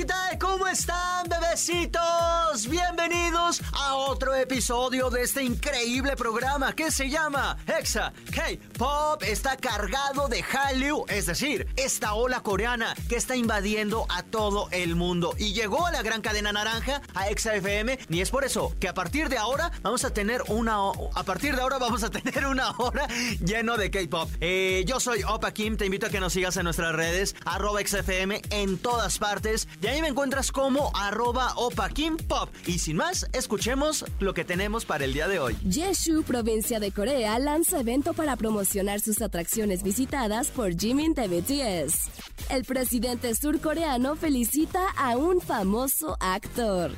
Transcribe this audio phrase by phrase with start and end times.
[0.00, 0.38] ¿qué tal?
[0.38, 2.66] ¿Cómo están, bebecitos?
[2.70, 9.22] Bienvenidos a otro episodio de este increíble programa que se llama Exa K-Pop.
[9.22, 14.96] Está cargado de Hallyu, es decir, esta ola coreana que está invadiendo a todo el
[14.96, 15.34] mundo.
[15.36, 17.98] Y llegó a la gran cadena naranja, a Exa FM.
[18.08, 20.78] Y es por eso que a partir de ahora vamos a tener una.
[21.14, 23.06] A partir de ahora vamos a tener una hora
[23.44, 24.30] lleno de K-Pop.
[24.40, 27.80] Eh, yo soy Opa Kim, te invito a que nos sigas en nuestras redes, arroba
[27.86, 29.68] XFM en todas partes.
[29.90, 32.48] Y ahí me encuentras como arroba Opa Kim Pop.
[32.64, 35.56] Y sin más, escuchemos lo que tenemos para el día de hoy.
[35.68, 42.08] Jeju, provincia de Corea, lanza evento para promocionar sus atracciones visitadas por Jimin de BTS.
[42.50, 46.92] El presidente surcoreano felicita a un famoso actor.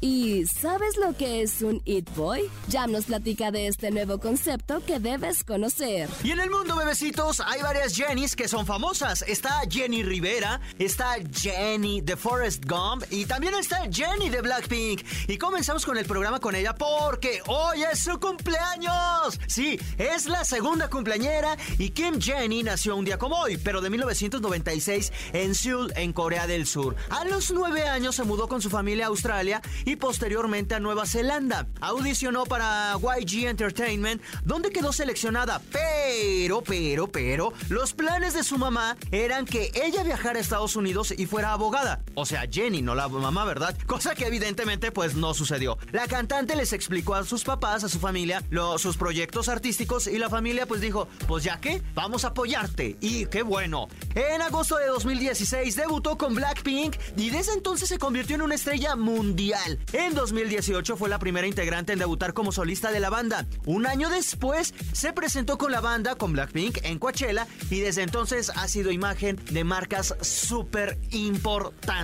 [0.00, 2.50] ¿Y sabes lo que es un It Boy?
[2.68, 6.08] Jam nos platica de este nuevo concepto que debes conocer.
[6.24, 9.22] Y en el mundo, bebecitos, hay varias Jennys que son famosas.
[9.22, 15.02] Está Jenny Rivera, está Jenny de Forest Gump y también está Jenny de Blackpink.
[15.28, 19.38] Y comenzamos con el programa con ella porque hoy es su cumpleaños.
[19.46, 23.90] Sí, es la segunda cumpleañera y Kim Jenny nació un día como hoy, pero de
[23.90, 26.96] 1996 en Seoul, en Corea del Sur.
[27.10, 31.04] A los nueve años se mudó con su familia a Australia y posteriormente a Nueva
[31.04, 31.66] Zelanda.
[31.82, 38.96] Audicionó para YG Entertainment, donde quedó seleccionada, pero, pero, pero, los planes de su mamá
[39.10, 42.00] eran que ella viajara a Estados Unidos y fuera abogada.
[42.14, 43.76] O sea, Jenny, no la mamá, ¿verdad?
[43.86, 45.78] Cosa que evidentemente pues no sucedió.
[45.92, 50.18] La cantante les explicó a sus papás, a su familia, los, sus proyectos artísticos y
[50.18, 52.96] la familia pues dijo, pues ya que, vamos a apoyarte.
[53.00, 53.88] Y qué bueno.
[54.14, 58.96] En agosto de 2016 debutó con Blackpink y desde entonces se convirtió en una estrella
[58.96, 59.78] mundial.
[59.92, 63.46] En 2018 fue la primera integrante en debutar como solista de la banda.
[63.64, 68.50] Un año después se presentó con la banda, con Blackpink, en Coachella y desde entonces
[68.54, 72.01] ha sido imagen de marcas súper importantes.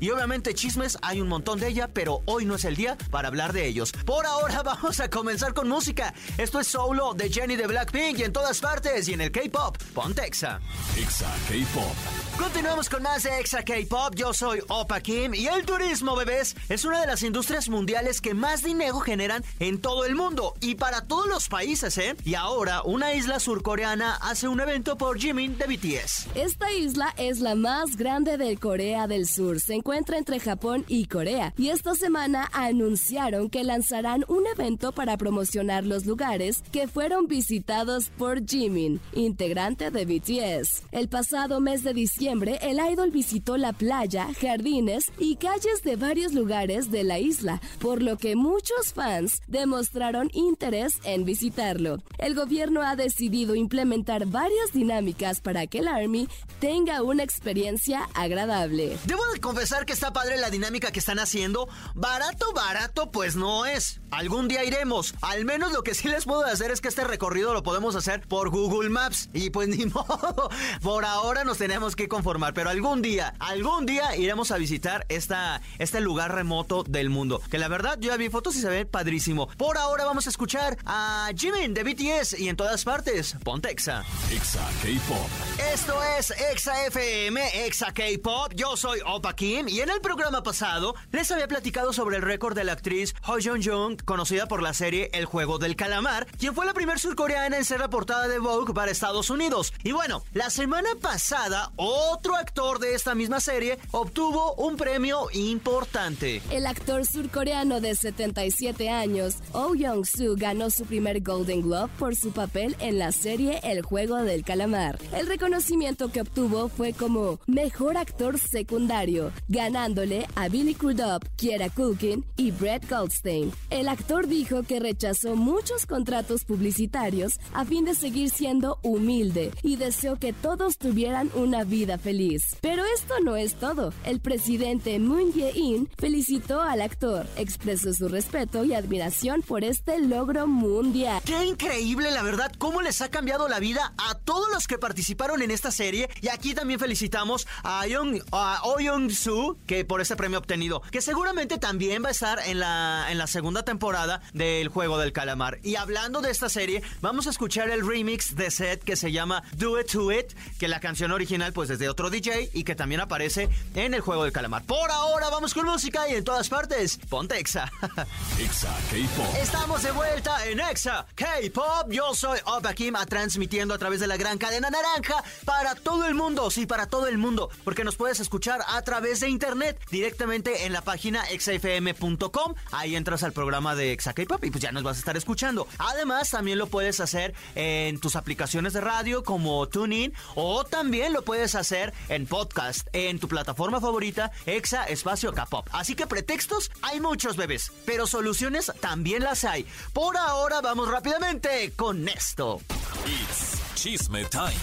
[0.00, 3.28] Y obviamente chismes hay un montón de ella, pero hoy no es el día para
[3.28, 3.92] hablar de ellos.
[4.06, 6.14] Por ahora vamos a comenzar con música.
[6.38, 9.76] Esto es solo de Jenny de Blackpink en todas partes y en el K-Pop.
[9.94, 10.60] Pontexa.
[10.96, 12.23] Exa K-Pop.
[12.38, 14.16] Continuamos con más de Exa K-Pop.
[14.16, 18.34] Yo soy Opa Kim y el turismo, bebés, es una de las industrias mundiales que
[18.34, 22.16] más dinero generan en todo el mundo y para todos los países, ¿eh?
[22.24, 26.26] Y ahora una isla surcoreana hace un evento por Jimin de BTS.
[26.34, 29.60] Esta isla es la más grande de Corea del Sur.
[29.60, 31.54] Se encuentra entre Japón y Corea.
[31.56, 38.10] Y esta semana anunciaron que lanzarán un evento para promocionar los lugares que fueron visitados
[38.18, 40.82] por Jimin, integrante de BTS.
[40.90, 46.32] El pasado mes de diciembre el idol visitó la playa, jardines y calles de varios
[46.32, 51.98] lugares de la isla, por lo que muchos fans demostraron interés en visitarlo.
[52.18, 56.28] El gobierno ha decidido implementar varias dinámicas para que el Army
[56.60, 58.96] tenga una experiencia agradable.
[59.04, 61.68] Debo de confesar que está padre la dinámica que están haciendo.
[61.94, 64.00] Barato, barato, pues no es.
[64.10, 65.14] Algún día iremos.
[65.20, 68.26] Al menos lo que sí les puedo hacer es que este recorrido lo podemos hacer
[68.26, 69.28] por Google Maps.
[69.32, 70.48] Y pues ni modo.
[70.82, 75.60] Por ahora nos tenemos que conformar, pero algún día, algún día iremos a visitar esta,
[75.80, 77.42] este lugar remoto del mundo.
[77.50, 79.48] Que la verdad, yo ya vi fotos y se ve padrísimo.
[79.56, 84.04] Por ahora vamos a escuchar a Jimin de BTS y en todas partes, ponte Exa.
[84.30, 85.28] K-Pop.
[85.72, 88.52] Esto es Exa FM, Exa K-Pop.
[88.54, 92.54] Yo soy Opa Kim y en el programa pasado les había platicado sobre el récord
[92.54, 96.54] de la actriz Ho Jung Jung, conocida por la serie El Juego del Calamar, quien
[96.54, 99.72] fue la primera surcoreana en ser la portada de Vogue para Estados Unidos.
[99.82, 101.72] Y bueno, la semana pasada,
[102.12, 106.42] otro actor de esta misma serie obtuvo un premio importante.
[106.50, 112.32] El actor surcoreano de 77 años, Oh Young-soo, ganó su primer Golden Globe por su
[112.32, 114.98] papel en la serie El Juego del Calamar.
[115.12, 122.24] El reconocimiento que obtuvo fue como Mejor Actor Secundario, ganándole a Billy Crudup, Kiera Culkin
[122.36, 123.52] y Brett Goldstein.
[123.70, 129.76] El actor dijo que rechazó muchos contratos publicitarios a fin de seguir siendo humilde y
[129.76, 132.56] deseó que todos tuvieran una vida feliz.
[132.60, 133.92] Pero esto no es todo.
[134.04, 137.26] El presidente Moon Jae-in felicitó al actor.
[137.36, 141.22] Expresó su respeto y admiración por este logro mundial.
[141.24, 145.42] Qué increíble, la verdad, cómo les ha cambiado la vida a todos los que participaron
[145.42, 146.08] en esta serie.
[146.20, 151.00] Y aquí también felicitamos a, Young, a Oh Young-soo, que por ese premio obtenido, que
[151.00, 155.58] seguramente también va a estar en la, en la segunda temporada del Juego del Calamar.
[155.62, 159.42] Y hablando de esta serie, vamos a escuchar el remix de Set que se llama
[159.56, 163.00] Do It To It, que la canción original pues desde otro DJ y que también
[163.00, 164.64] aparece en el Juego del Calamar.
[164.64, 167.70] Por ahora vamos con música y en todas partes, ponte Exa.
[168.40, 169.34] Exa K-Pop.
[169.40, 171.90] Estamos de vuelta en Exa K-Pop.
[171.90, 176.14] Yo soy Opa Kim, transmitiendo a través de la gran cadena naranja para todo el
[176.14, 180.66] mundo, sí, para todo el mundo, porque nos puedes escuchar a través de internet directamente
[180.66, 182.54] en la página exafm.com.
[182.72, 185.66] Ahí entras al programa de Exa K-Pop y pues ya nos vas a estar escuchando.
[185.78, 191.22] Además, también lo puedes hacer en tus aplicaciones de radio como TuneIn o también lo
[191.22, 191.73] puedes hacer
[192.08, 195.68] en podcast en tu plataforma favorita Exa Espacio K-Pop.
[195.72, 199.66] Así que pretextos hay muchos bebés, pero soluciones también las hay.
[199.92, 202.60] Por ahora vamos rápidamente con esto.
[203.06, 204.54] It's Chisme Time.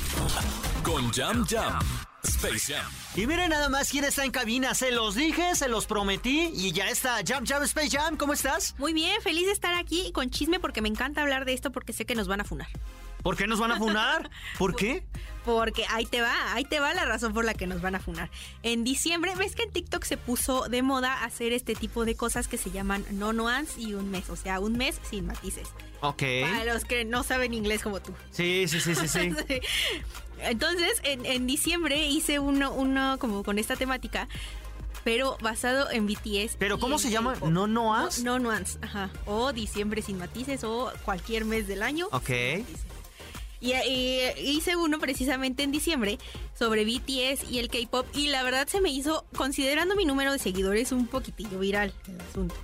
[0.83, 1.79] Con Jam Jam.
[2.23, 2.91] Space Jam.
[3.15, 4.73] Y miren nada más quién está en cabina.
[4.73, 7.19] Se los dije, se los prometí y ya está.
[7.25, 8.75] Jam Jam Space Jam, ¿cómo estás?
[8.77, 11.93] Muy bien, feliz de estar aquí con chisme porque me encanta hablar de esto porque
[11.93, 12.69] sé que nos van a funar.
[13.23, 14.29] ¿Por qué nos van a funar?
[14.57, 15.03] ¿Por qué?
[15.45, 18.00] Porque ahí te va, ahí te va la razón por la que nos van a
[18.00, 18.29] funar.
[18.62, 22.47] En diciembre, ves que en TikTok se puso de moda hacer este tipo de cosas
[22.47, 25.68] que se llaman no nuance y un mes, o sea, un mes sin matices.
[26.01, 26.23] Ok.
[26.41, 28.13] Para los que no saben inglés como tú.
[28.31, 29.31] Sí, sí, sí, sí, sí.
[30.44, 34.27] Entonces, en, en diciembre hice uno, uno como con esta temática
[35.03, 36.57] pero basado en BTS.
[36.57, 37.33] ¿Pero cómo se llama?
[37.33, 37.50] K-pop.
[37.50, 38.19] ¿No Noas?
[38.19, 39.09] No, no nuance, ajá.
[39.25, 42.07] O diciembre sin matices o cualquier mes del año.
[42.12, 42.29] Ok.
[43.61, 46.17] Y, y hice uno precisamente en diciembre
[46.57, 50.39] sobre BTS y el K-pop y la verdad se me hizo, considerando mi número de
[50.39, 52.55] seguidores, un poquitillo viral el asunto.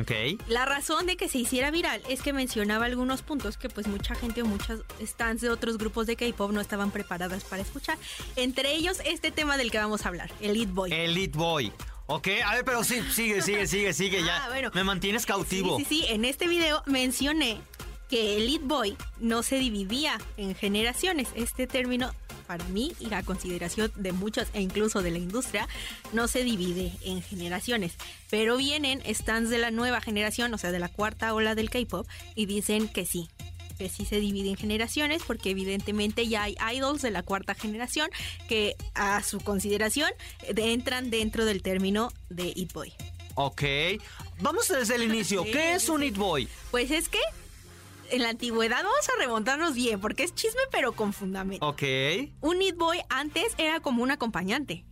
[0.00, 0.12] Ok.
[0.48, 4.14] La razón de que se hiciera viral es que mencionaba algunos puntos que pues mucha
[4.14, 7.98] gente o muchas stands de otros grupos de K-pop no estaban preparadas para escuchar.
[8.36, 10.92] Entre ellos este tema del que vamos a hablar, el Lead Boy.
[10.92, 11.72] Elite Boy.
[12.08, 14.44] Ok, a ver, pero sí, sigue, sigue, sigue, sigue ya.
[14.44, 14.70] Ah, bueno.
[14.74, 15.76] Me mantienes cautivo.
[15.78, 16.06] Sí, sí, sí.
[16.08, 17.60] En este video mencioné
[18.08, 21.28] que el Lead Boy no se dividía en generaciones.
[21.34, 22.12] Este término,
[22.46, 25.68] para mí y a consideración de muchos e incluso de la industria,
[26.12, 27.94] no se divide en generaciones.
[28.30, 32.06] Pero vienen stands de la nueva generación, o sea, de la cuarta ola del K-pop,
[32.34, 33.28] y dicen que sí.
[33.78, 38.08] Que sí se divide en generaciones, porque evidentemente ya hay idols de la cuarta generación
[38.48, 40.10] que a su consideración
[40.42, 42.94] entran dentro del término de It Boy.
[43.34, 43.62] Ok.
[44.40, 45.44] Vamos desde el inicio.
[45.44, 46.02] Sí, ¿Qué es un.
[46.02, 46.48] It Boy?
[46.70, 47.20] Pues es que
[48.10, 51.66] en la antigüedad vamos a remontarnos bien, porque es chisme pero con fundamento.
[51.66, 51.82] Ok.
[52.40, 54.84] Un It Boy antes era como un acompañante.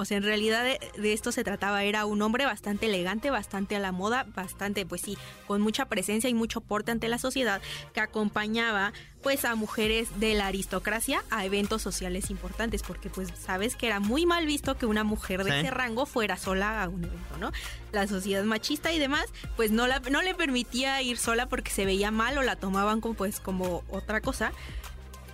[0.00, 3.76] O sea, en realidad de, de esto se trataba, era un hombre bastante elegante, bastante
[3.76, 7.60] a la moda, bastante, pues sí, con mucha presencia y mucho porte ante la sociedad,
[7.92, 8.92] que acompañaba
[9.22, 14.00] pues a mujeres de la aristocracia a eventos sociales importantes, porque pues sabes que era
[14.00, 15.56] muy mal visto que una mujer de Sí.
[15.58, 17.52] ese rango fuera sola a un evento, ¿no?
[17.92, 19.26] La sociedad machista y demás,
[19.56, 23.02] pues no, la, no le permitía ir sola porque se veía mal o la tomaban
[23.02, 24.52] como, pues, como otra cosa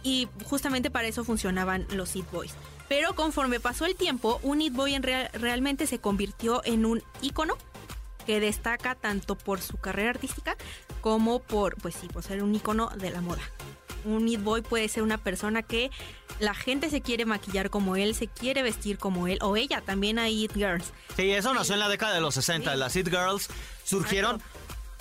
[0.02, 2.54] y justamente para eso funcionaban los It Boys.
[2.88, 7.02] Pero conforme pasó el tiempo, un It Boy en real- realmente se convirtió en un
[7.20, 7.56] ícono
[8.26, 10.56] que destaca tanto por su carrera artística
[11.00, 13.42] como por, pues sí, por ser un ícono de la moda.
[14.04, 15.90] Un It Boy puede ser una persona que
[16.38, 20.18] la gente se quiere maquillar como él, se quiere vestir como él, o ella, también
[20.20, 20.92] hay It Girls.
[21.16, 22.72] Sí, eso nació en la década de los 60.
[22.72, 22.78] Sí.
[22.78, 23.48] Las It Girls
[23.84, 24.40] surgieron,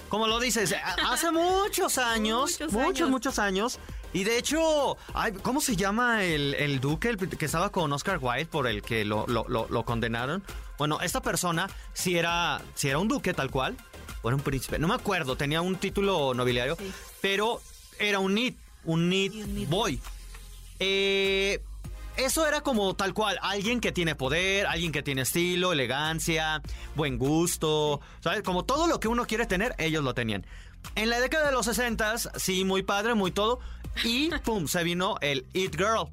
[0.09, 0.73] como lo dices,
[1.09, 2.51] hace muchos años.
[2.59, 3.09] Muchos muchos, años.
[3.09, 3.79] muchos años.
[4.13, 4.97] Y de hecho,
[5.41, 9.03] ¿cómo se llama el, el duque el que estaba con Oscar Wilde por el que
[9.03, 10.41] lo, lo- lo- lo condenaron?
[10.77, 13.75] Bueno, esta persona si era, si era un duque tal cual,
[14.21, 16.91] o era un príncipe, no me acuerdo, tenía un título nobiliario, Sí.
[17.21, 17.61] pero
[17.99, 19.33] era un It, un It
[19.69, 19.99] Boy.
[20.79, 21.61] Eh,
[22.17, 26.61] eso era como tal cual, alguien que tiene poder, alguien que tiene estilo, elegancia,
[26.95, 28.41] buen gusto, ¿sabes?
[28.43, 30.45] Como todo lo que uno quiere tener, ellos lo tenían.
[30.95, 33.59] En la década de los 60, sí, muy padre, muy todo,
[34.03, 36.09] y pum, se vino el It Girl.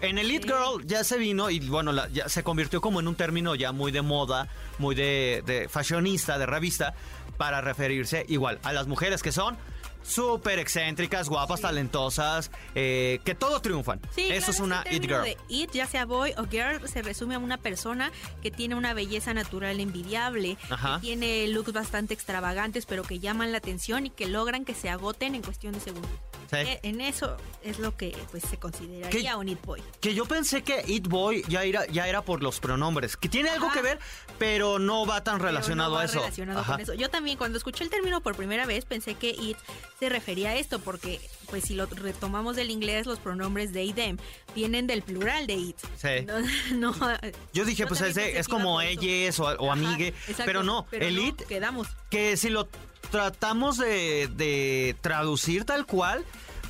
[0.00, 0.44] En el It.
[0.44, 3.72] Girl ya se vino y bueno, la- ya se convirtió como en un término ya
[3.72, 4.48] muy de moda,
[4.78, 6.94] muy de, de fashionista, de revista,
[7.38, 9.56] para referirse igual a las mujeres que son
[10.02, 14.00] súper excéntricas, guapas, talentosas, eh, que todo triunfan.
[14.14, 15.22] Sí, Eso claro, es una It Girl.
[15.22, 18.12] de It, ya sea boy o girl, se resume a una persona
[18.42, 20.96] que tiene una belleza natural envidiable, Ajá.
[20.96, 24.90] que tiene looks bastante extravagantes, pero que llaman la atención y que logran que se
[24.90, 26.10] agoten en cuestión de segundos.
[26.54, 26.68] Sí.
[26.70, 29.36] E- En eso es lo que pues se consideraría ¿Qué?
[29.36, 29.82] un It Boy.
[30.00, 33.50] Que yo pensé que It Boy ya era, ya era por los pronombres, que tiene
[33.50, 33.98] algo que ver,
[34.38, 36.18] pero no va tan relacionado no va a eso.
[36.20, 36.72] relacionado Ajá.
[36.72, 36.94] con eso.
[36.94, 39.56] Yo también cuando escuché el término por primera vez pensé que it
[39.98, 41.20] se refería a esto porque
[41.50, 44.18] pues si lo retomamos del inglés los pronombres they them
[44.54, 45.76] vienen del plural de it.
[45.96, 46.26] Sí.
[46.74, 47.08] No, no,
[47.52, 50.86] Yo dije, pues es, de- es que como ellas o, o amigue, exacto, pero no,
[50.90, 51.88] pero el It, quedamos.
[52.10, 52.68] que si lo
[53.10, 56.24] tratamos de, de traducir tal cual,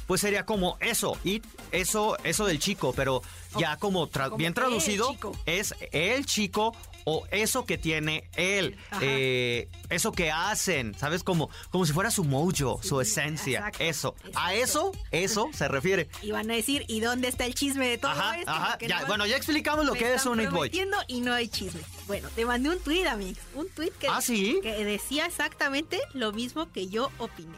[0.07, 3.23] pues sería como eso, It, eso, eso del chico, pero
[3.59, 6.75] ya como, tra- como bien traducido es el chico
[7.05, 11.23] o eso que tiene él, eh, eso que hacen, ¿sabes?
[11.23, 14.15] Como, como si fuera su mojo, su esencia, exacto, eso.
[14.35, 16.09] A eso, eso se refiere.
[16.23, 18.51] Y van a decir, ¿y dónde está el chisme de todo Ajá, esto?
[18.51, 20.71] ajá, ya, no- bueno, ya explicamos lo que es un Boy.
[21.09, 21.81] y no hay chisme.
[22.07, 23.43] Bueno, te mandé un tweet, amigos.
[23.55, 24.59] Un tweet que, ¿Ah, sí?
[24.63, 27.57] que decía exactamente lo mismo que yo opiné.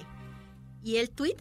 [0.84, 1.36] Y el tweet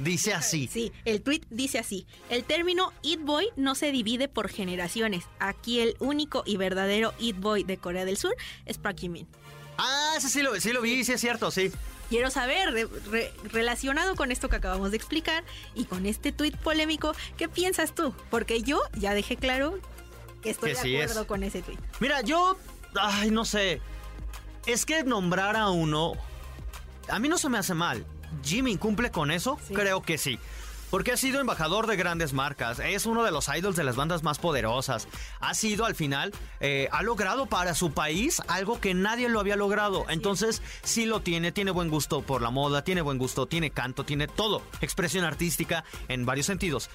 [0.00, 0.68] Dice así.
[0.72, 5.24] Sí, el tweet dice así: El término It Boy no se divide por generaciones.
[5.38, 8.34] Aquí el único y verdadero It Boy de Corea del Sur
[8.66, 9.28] es Park Jimin.
[9.78, 11.70] Ah, sí, sí lo, sí lo vi, sí es cierto, sí.
[12.08, 12.70] Quiero saber,
[13.10, 15.42] re- relacionado con esto que acabamos de explicar
[15.74, 18.14] y con este tweet polémico, ¿qué piensas tú?
[18.30, 19.78] Porque yo ya dejé claro
[20.42, 21.02] que estoy Que de sí es.
[21.10, 21.78] acuerdo con ese tweet.
[22.00, 22.58] Mira, yo,
[23.00, 23.80] ay, no sé.
[24.66, 26.12] Es que nombrar a uno,
[27.08, 28.04] a mí no se me hace mal.
[28.42, 29.74] Jimmy cumple con eso, Sí.
[29.74, 30.38] creo que sí.
[30.90, 34.22] Porque ha sido embajador de grandes marcas, es uno de los idols de las bandas
[34.22, 35.08] más poderosas.
[35.40, 39.56] Ha sido al final, eh, ha logrado para su país algo que nadie lo había
[39.56, 40.06] logrado.
[40.08, 44.04] Entonces, sí lo tiene, tiene buen gusto por la moda, tiene buen gusto, tiene canto,
[44.04, 44.62] tiene todo.
[44.82, 46.88] Expresión artística en varios sentidos.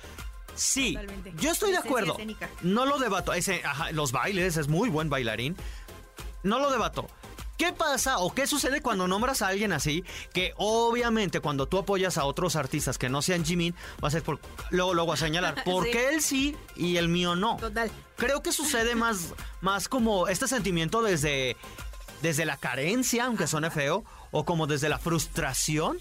[0.55, 1.33] Sí, Totalmente.
[1.37, 2.17] yo estoy de acuerdo.
[2.61, 3.33] No lo debato.
[3.33, 5.57] Ese, ajá, los bailes, es muy buen bailarín.
[6.43, 7.07] No lo debato.
[7.59, 10.05] ¿Qué pasa o qué sucede cuando nombras a alguien así?
[10.31, 14.23] Que obviamente cuando tú apoyas a otros artistas que no sean Jimin, va a ser
[14.23, 14.39] por.
[14.69, 17.57] Luego, luego a señalar, porque él sí y el mío no.
[17.57, 17.91] Total.
[18.15, 21.57] Creo que sucede más, más como este sentimiento desde,
[22.21, 25.97] desde la carencia, aunque suene feo, o como desde la frustración,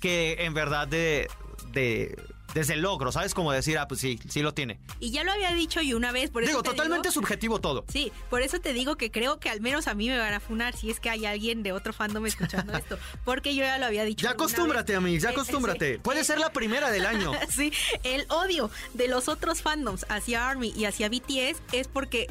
[0.00, 1.30] que en verdad de.
[1.70, 2.20] de
[2.54, 3.34] desde el logro, ¿sabes?
[3.34, 4.78] Como decir, ah, pues sí, sí lo tiene.
[5.00, 7.60] Y ya lo había dicho y una vez, por eso Digo, te totalmente digo- subjetivo
[7.60, 7.84] todo.
[7.88, 10.40] Sí, por eso te digo que creo que al menos a mí me van a
[10.40, 12.98] funar si es que hay alguien de otro fandom escuchando esto.
[13.24, 14.24] Porque yo ya lo había dicho.
[14.24, 14.94] Ya acostúmbrate.
[14.94, 15.94] Amix, ya Eh, acostúmbrate.
[15.94, 16.00] sí.
[16.02, 17.32] Puede ser la primera del año.
[17.50, 17.72] Sí,
[18.04, 22.26] el odio de los otros fandoms hacia ARMY y hacia BTS es porque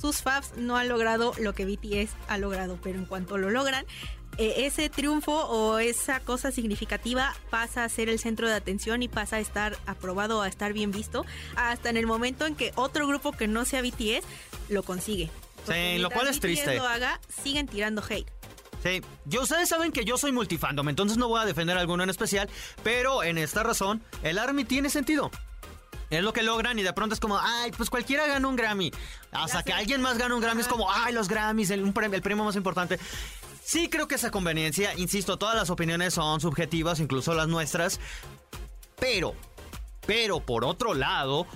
[0.00, 3.84] sus fans no han logrado lo que BTS ha logrado, pero en cuanto lo logran,
[4.38, 9.08] eh, ese triunfo o esa cosa significativa pasa a ser el centro de atención y
[9.08, 11.24] pasa a estar aprobado, a estar bien visto,
[11.56, 14.24] hasta en el momento en que otro grupo que no sea BTS
[14.68, 15.30] lo consigue.
[15.56, 16.70] Porque lo cual es triste.
[16.70, 18.30] BTS lo haga, siguen tirando hate.
[18.82, 22.02] Sí, yo, ustedes saben que yo soy multifandom, entonces no voy a defender a alguno
[22.02, 22.48] en especial,
[22.82, 25.30] pero en esta razón, el ARMY tiene sentido.
[26.10, 28.90] Es lo que logran y de pronto es como, ay, pues cualquiera gana un Grammy.
[29.30, 32.16] Hasta que alguien más gana un Grammy es como, ay, los Grammys, el, un premio,
[32.16, 32.98] el premio más importante.
[33.64, 38.00] Sí creo que esa conveniencia, insisto, todas las opiniones son subjetivas, incluso las nuestras,
[38.98, 39.34] pero,
[40.06, 41.46] pero por otro lado,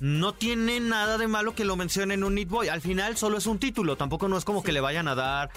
[0.00, 2.68] no tiene nada de malo que lo mencionen un Need Boy.
[2.68, 5.50] Al final solo es un título, tampoco no es como que le vayan a dar.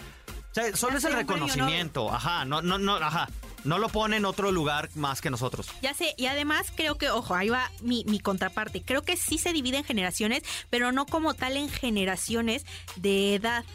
[0.51, 2.11] O sea, solo Ya es el reconocimiento.
[2.11, 3.29] Ajá, no, no, no, ajá.
[3.63, 5.67] No lo pone en otro lugar más que nosotros.
[5.81, 8.81] Ya sé, y además creo que, ojo, ahí va mi, mi contraparte.
[8.81, 12.65] Creo que sí se divide en generaciones, pero no como tal en generaciones
[12.95, 13.65] de edad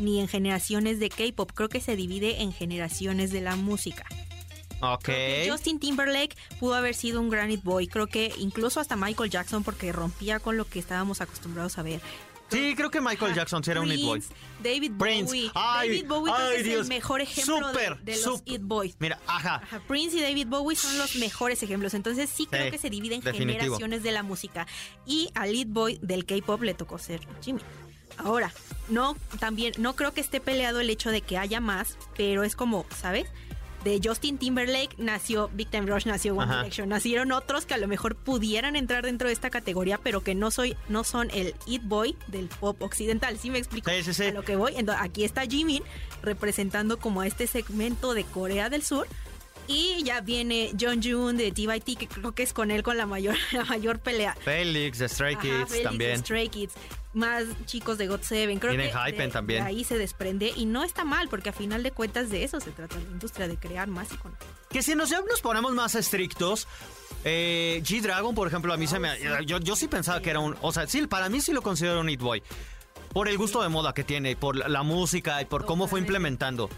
[0.00, 1.52] ni en generaciones de K-pop.
[1.54, 4.04] Creo que se divide en generaciones de la música.
[4.82, 5.04] Ok.
[5.04, 7.86] Creo que Justin Timberlake pudo haber sido un Granite Boy.
[7.86, 12.00] Creo que incluso hasta Michael Jackson, porque rompía con lo que estábamos acostumbrados a ver.
[12.50, 14.24] Sí, creo que Michael Jackson sí era un Need Boy.
[14.60, 15.24] David Prince.
[15.26, 15.50] Bowie.
[15.54, 16.80] Ay, David Bowie ay, es Dios.
[16.82, 18.54] el mejor ejemplo de- los súper.
[18.54, 18.96] It Boys.
[18.98, 19.56] Mira, ajá.
[19.62, 21.94] Ajá, Prince y David Bowie son los mejores ejemplos.
[21.94, 23.60] Entonces sí creo que se divide en definitivo.
[23.60, 24.66] generaciones de la música.
[25.06, 27.60] Y al lead boy del K-pop le tocó ser Jimmy.
[28.24, 28.52] Ahora,
[28.88, 32.56] no, también, no creo que esté peleado el hecho de que haya más, pero es
[32.56, 33.26] como, ¿sabes?
[33.84, 36.58] De Justin Timberlake nació Big Time Rush, nació One Ajá.
[36.58, 40.34] Direction, nacieron otros que a lo mejor pudieran entrar dentro de esta categoría, pero que
[40.34, 43.38] no soy, no son el It Boy del pop occidental.
[43.38, 43.90] ¿Sí me explico?
[43.90, 44.24] Sí, sí, sí.
[44.24, 44.74] A lo que voy.
[44.76, 45.82] Entonces, aquí está Jimin
[46.22, 49.06] representando como a este segmento de Corea del Sur.
[49.70, 53.06] Y ya viene John Jun de TYT, que creo que es con él con la
[53.06, 54.34] mayor, la mayor pelea.
[54.34, 56.18] Félix, de Stray Ajá, Kids Felix de también.
[56.18, 56.72] Stray Kids.
[57.12, 58.58] Más chicos de God Seven.
[58.58, 59.62] Creo Viene que Hypen de- también.
[59.64, 60.52] de ahí se desprende.
[60.56, 63.46] Y no está mal, porque a final de cuentas de eso se trata la industria,
[63.48, 64.38] de crear más iconos.
[64.70, 66.66] Que si nos, ya nos ponemos más estrictos,
[67.24, 69.10] eh, G-Dragon, por ejemplo, a mí se me...
[69.44, 70.56] Yo, yo sí pensaba que era un...
[70.62, 72.42] O sea, sí, para mí sí lo considero un It Boy.
[73.12, 75.98] Por el gusto de moda que tiene, por la, la música y por cómo fue
[76.00, 76.70] implementando.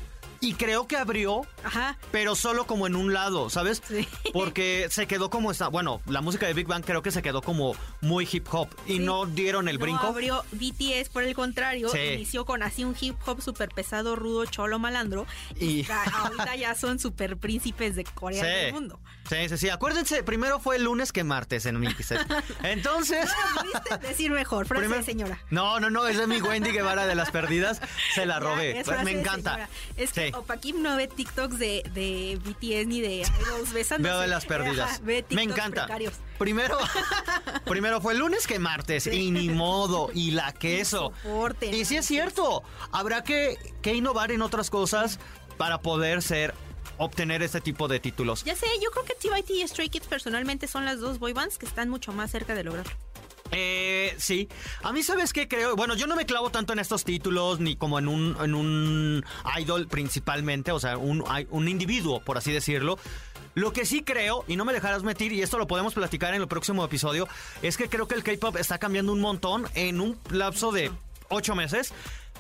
[0.43, 1.97] Y creo que abrió, Ajá.
[2.11, 3.81] pero solo como en un lado, ¿sabes?
[3.89, 4.07] Sí.
[4.35, 5.69] Porque se quedó como está.
[5.69, 8.95] Bueno, la música de Big Bang creo que se quedó como muy hip hop y
[8.95, 8.99] Sí.
[8.99, 10.07] no dieron el No brinco.
[10.09, 11.99] abrió BTS, por el contrario, Sí.
[11.99, 15.27] inició con así un hip hop súper pesado, rudo, cholo, malandro.
[15.59, 19.01] Y, ahorita ya son súper príncipes de Corea del mundo.
[19.31, 19.69] Sí, sí, sí.
[19.71, 22.19] Acuérdense, primero fue el lunes que martes en Set.
[22.65, 23.31] Entonces.
[23.61, 24.67] ¿Pudiste decir mejor?
[24.67, 25.39] Frase primer- de señora.
[25.51, 27.81] No, no, no, esa es mi Wendy Guevara de las perdidas.
[28.15, 28.81] Se la robé.
[28.81, 29.69] es frase Me de encanta.
[29.97, 30.39] Es que Sí.
[30.39, 34.11] Opa Kim no ve TikToks de, de BTS ni de idols besándose.
[34.13, 34.91] Veo de las perdidas.
[34.93, 35.83] Ajá, ve Me encanta.
[35.85, 36.15] precarios.
[36.39, 36.79] Primero,
[37.65, 39.07] primero fue el lunes que martes.
[39.07, 40.11] Y ni modo.
[40.15, 41.13] Y la queso.
[41.23, 42.63] soporte, Y sí es cierto.
[42.91, 45.19] Habrá que, que innovar en otras cosas
[45.57, 46.55] para poder ser
[46.99, 48.45] obtener este tipo de títulos.
[48.45, 51.59] Ya sé, yo creo que TYT y Stray Kids personalmente son las dos boy bands
[51.59, 52.93] que están mucho más cerca de lograrlo.
[53.53, 54.49] Eh, sí.
[54.83, 55.77] A mí, ¿sabes qué creo?
[55.77, 59.25] Bueno, yo no me clavo tanto en estos títulos, ni como en un, en un
[59.61, 62.99] idol principalmente, o sea, un, un individuo, por así decirlo.
[63.55, 66.41] Lo que sí creo, y no me dejarás mentir, y esto lo podemos platicar en
[66.41, 67.29] el próximo episodio,
[67.61, 70.91] es que creo que el K-pop está cambiando un montón en un lapso de
[71.29, 71.93] ocho meses.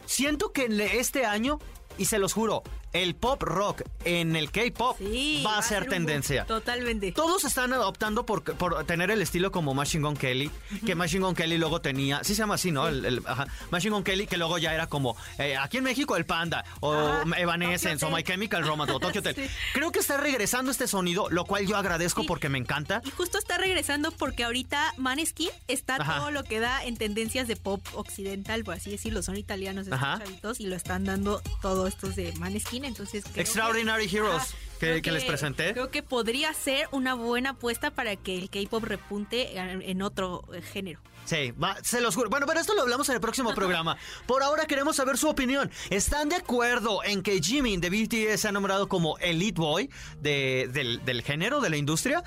[0.06, 0.66] Siento que
[0.98, 1.58] este año,
[1.98, 6.44] y se los juro, el pop rock en el K-pop Sí, va a ser tendencia.
[6.44, 7.12] Totalmente.
[7.12, 10.50] Todos están optando por, por tener el estilo como Machine Gun Kelly,
[10.84, 12.88] que Machine Gun Kelly luego tenía, sí se llama así, ¿no?
[12.88, 13.46] El, el- ajá.
[13.70, 16.92] Machine Gun Kelly, que luego ya era como, eh, aquí en México el Panda, o
[16.94, 18.22] Ajá, Evanescence, o My.
[18.22, 19.34] Chemical Romance, o Tokyo Hotel.
[19.42, 19.48] Sí.
[19.72, 23.00] Creo que está regresando este sonido, lo cual yo agradezco porque me encanta.
[23.04, 26.18] Y justo está regresando porque ahorita Maneskin está Ajá.
[26.18, 29.22] todo lo que da en tendencias de pop occidental, por así decirlo.
[29.22, 32.81] Son italianos estos chavitos y lo están dando todo estos de Maneskin.
[32.88, 35.72] Entonces creo que- Extraordinary Heroes, que, les presenté.
[35.72, 40.60] Creo que podría ser una buena apuesta para que el K-pop repunte en otro eh,
[40.60, 41.00] género.
[41.24, 42.28] Sí, va, se los juro.
[42.30, 43.96] Bueno, pero esto lo hablamos en el próximo programa.
[44.26, 45.70] Por ahora queremos saber su opinión.
[45.90, 49.88] ¿Están de acuerdo en que Jimin de BTS se ha nombrado como Elite Boy
[50.20, 52.24] de- del, del género, de la industria?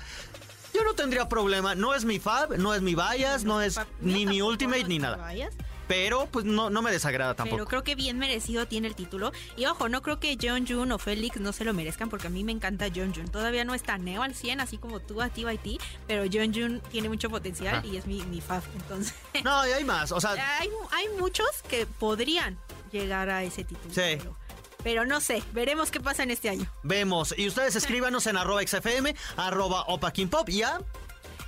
[0.72, 1.74] Yo no tendría problema.
[1.74, 5.16] No es mi fab, no es mi bias, no es ni mi ultimate ni nada.
[5.18, 5.54] vayas.
[5.88, 7.68] Pero pues no, no me desagrada Pero tampoco.
[7.68, 9.32] creo que bien merecido tiene el título.
[9.56, 12.30] Y ojo, no creo que John Jun o Félix no se lo merezcan porque a
[12.30, 13.28] mí me encanta John Jun.
[13.28, 17.08] Todavía no está neo al 100, así como tú a TYT, pero John Jun tiene
[17.08, 17.86] mucho potencial Ajá.
[17.86, 18.62] y es mi, mi fab.
[18.74, 19.14] Entonces,
[19.44, 20.10] No, y hay más.
[20.12, 22.58] O sea, hay, hay muchos que podrían
[22.92, 23.94] llegar a ese título.
[23.94, 24.00] Sí.
[24.18, 24.36] Pero,
[24.82, 26.66] pero no sé, veremos qué pasa en este año.
[26.82, 27.34] vemos.
[27.36, 30.78] Y ustedes escríbanos en arroba XFM, arroba Opa King Pop, ¿ya?
[30.78, 31.05] Es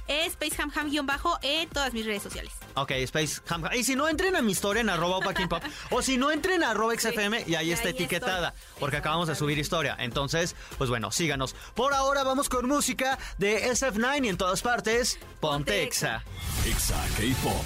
[0.09, 2.53] SpaceHamHam-bajo en todas mis redes sociales.
[2.75, 3.65] Ok, Space Ham.
[3.65, 3.73] Ham.
[3.75, 5.63] Y si no, entren a mi historia en arroba Pop.
[5.91, 8.49] O si no, entren a arroba XFM y ahí y está ahí etiquetada.
[8.49, 8.81] estoy.
[8.81, 9.97] Porque acabamos de subir historia.
[9.99, 11.55] Entonces, pues bueno, síganos.
[11.75, 16.23] Por ahora vamos con música de SF9 y en todas partes, Ponte Exa.
[16.67, 17.63] Exa K-Pop.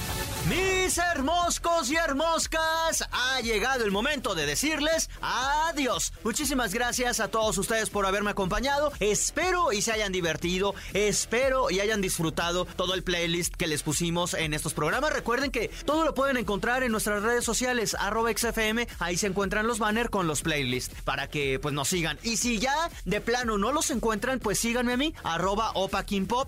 [0.93, 6.13] Mis hermoscos y hermoscas, ha llegado el momento de decirles adiós.
[6.23, 8.93] Muchísimas gracias a todos ustedes por haberme acompañado.
[9.01, 10.75] Espero y se hayan divertido.
[10.93, 15.15] Espero y hayan disfrutado todo el playlist que les pusimos en estos programas.
[15.15, 17.97] Recuerden que todo lo pueden encontrar en nuestras redes sociales,
[18.37, 18.87] XFM.
[18.99, 22.19] Ahí se encuentran los banners con los playlists para que pues nos sigan.
[22.23, 25.73] Y si ya de plano no los encuentran, pues síganme a mí, arroba.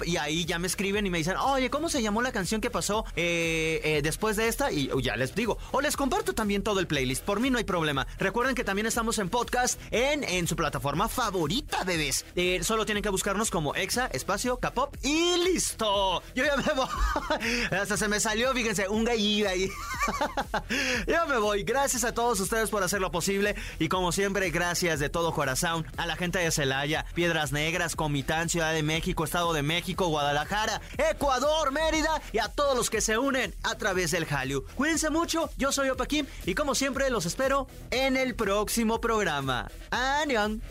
[0.05, 2.69] Y ahí ya me escriben y me dicen, oye, ¿cómo se llamó la canción que
[2.69, 4.73] pasó eh, eh, después de esta?
[4.73, 5.59] Y uh, ya les digo.
[5.73, 7.25] O les comparto también todo el playlist.
[7.25, 8.07] Por mí no hay problema.
[8.19, 12.25] Recuerden que también estamos en podcast en, en su plataforma favorita, bebés.
[12.37, 16.23] Eh, solo tienen que buscarnos como Exa, Espacio, Capop y listo.
[16.35, 16.89] Yo ya me voy.
[17.71, 19.71] Hasta se me salió, fíjense, un gallillo ahí.
[21.07, 21.63] Yo me voy.
[21.65, 23.55] Gracias a todos ustedes por hacerlo posible.
[23.79, 28.49] Y como siempre, gracias de todo corazón a la gente de Celaya, Piedras Negras, Comitán,
[28.49, 33.19] Ciudad de México, Estado de México, Guadalajara, Ecuador, Mérida y a todos los que se
[33.19, 34.65] unen a través del Hallyu.
[34.75, 35.51] Cuídense mucho.
[35.57, 39.71] Yo soy Opa Kim y como siempre los espero en el próximo programa.
[39.91, 40.63] ¡Anión!